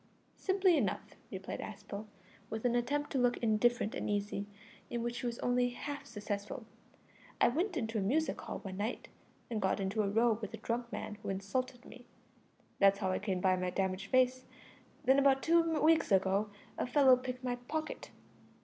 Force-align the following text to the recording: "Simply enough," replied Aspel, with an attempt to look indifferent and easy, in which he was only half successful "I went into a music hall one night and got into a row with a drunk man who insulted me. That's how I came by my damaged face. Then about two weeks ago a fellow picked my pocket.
"Simply 0.39 0.77
enough," 0.77 1.15
replied 1.31 1.59
Aspel, 1.61 2.07
with 2.49 2.65
an 2.65 2.73
attempt 2.73 3.11
to 3.11 3.19
look 3.19 3.37
indifferent 3.37 3.93
and 3.93 4.09
easy, 4.09 4.47
in 4.89 5.03
which 5.03 5.19
he 5.19 5.27
was 5.27 5.37
only 5.41 5.69
half 5.69 6.07
successful 6.07 6.65
"I 7.39 7.49
went 7.49 7.77
into 7.77 7.99
a 7.99 8.01
music 8.01 8.41
hall 8.41 8.57
one 8.61 8.77
night 8.77 9.09
and 9.51 9.61
got 9.61 9.79
into 9.79 10.01
a 10.01 10.09
row 10.09 10.39
with 10.41 10.55
a 10.55 10.57
drunk 10.57 10.91
man 10.91 11.19
who 11.21 11.29
insulted 11.29 11.85
me. 11.85 12.07
That's 12.79 12.97
how 12.97 13.11
I 13.11 13.19
came 13.19 13.41
by 13.41 13.55
my 13.57 13.69
damaged 13.69 14.07
face. 14.09 14.45
Then 15.05 15.19
about 15.19 15.43
two 15.43 15.61
weeks 15.79 16.11
ago 16.11 16.49
a 16.79 16.87
fellow 16.87 17.15
picked 17.15 17.43
my 17.43 17.57
pocket. 17.57 18.09